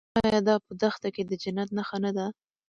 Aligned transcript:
آیا 0.23 0.39
دا 0.47 0.55
په 0.65 0.71
دښته 0.81 1.09
کې 1.15 1.23
د 1.25 1.31
جنت 1.43 1.69
نښه 1.77 1.97
نه 2.03 2.11
ده؟ 2.17 2.25